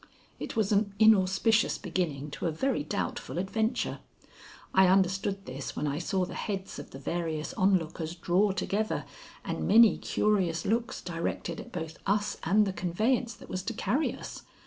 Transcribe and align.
It 0.39 0.55
was 0.55 0.71
an 0.71 0.95
inauspicious 0.97 1.77
beginning 1.77 2.31
to 2.31 2.47
a 2.47 2.51
very 2.51 2.83
doubtful 2.83 3.37
adventure. 3.37 3.99
I 4.73 4.87
understood 4.87 5.45
this 5.45 5.75
when 5.75 5.85
I 5.85 5.99
saw 5.99 6.25
the 6.25 6.33
heads 6.33 6.79
of 6.79 6.89
the 6.89 6.97
various 6.97 7.53
onlookers 7.53 8.15
draw 8.15 8.51
together 8.51 9.05
and 9.45 9.67
many 9.67 9.99
curious 9.99 10.65
looks 10.65 11.01
directed 11.03 11.59
at 11.59 11.71
both 11.71 11.99
us 12.07 12.37
and 12.43 12.65
the 12.65 12.73
conveyance 12.73 13.35
that 13.35 13.47
was 13.47 13.61
to 13.61 13.75
carry 13.75 14.11
us. 14.11 14.41